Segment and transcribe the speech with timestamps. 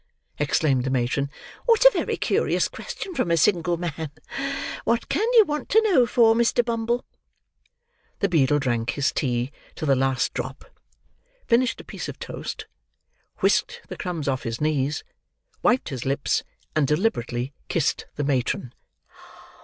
[0.39, 1.29] exclaimed the matron,
[1.67, 4.09] "what a very curious question from a single man.
[4.83, 6.65] What can you want to know for, Mr.
[6.65, 7.05] Bumble?"
[8.17, 10.65] The beadle drank his tea to the last drop;
[11.45, 12.65] finished a piece of toast;
[13.41, 15.03] whisked the crumbs off his knees;
[15.61, 16.41] wiped his lips;
[16.75, 18.73] and deliberately kissed the matron.